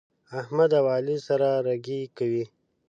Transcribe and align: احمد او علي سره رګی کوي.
احمد 0.39 0.71
او 0.79 0.85
علي 0.95 1.17
سره 1.27 1.49
رګی 1.65 2.01
کوي. 2.17 2.45